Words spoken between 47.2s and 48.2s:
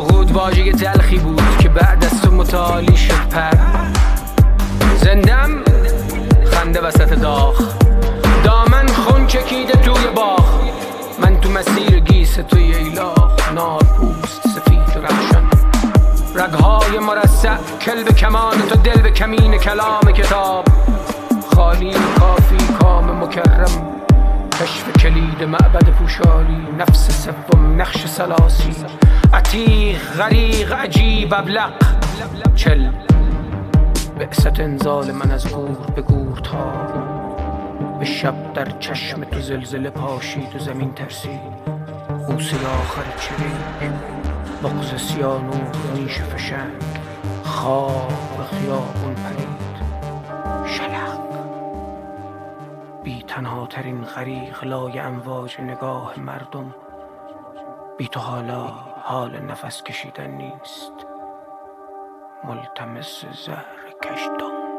خواب